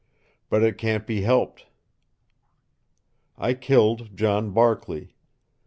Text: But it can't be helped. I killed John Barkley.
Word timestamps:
But 0.49 0.63
it 0.63 0.79
can't 0.79 1.05
be 1.05 1.21
helped. 1.21 1.67
I 3.37 3.53
killed 3.53 4.17
John 4.17 4.49
Barkley. 4.49 5.13